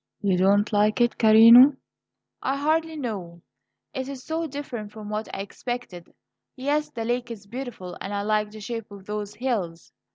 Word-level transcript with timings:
"You 0.19 0.35
don't 0.35 0.73
like 0.73 0.99
it, 0.99 1.19
carino?" 1.19 1.75
"I 2.41 2.57
hardly 2.57 2.95
know. 2.95 3.43
It's 3.93 4.23
so 4.23 4.47
different 4.47 4.91
from 4.91 5.09
what 5.11 5.29
I 5.31 5.41
expected. 5.41 6.11
Yes, 6.55 6.89
the 6.89 7.05
lake 7.05 7.29
is 7.29 7.45
beautiful, 7.45 7.95
and 8.01 8.11
I 8.11 8.23
like 8.23 8.49
the 8.49 8.61
shape 8.61 8.89
of 8.89 9.05
those 9.05 9.35
hills." 9.35 9.91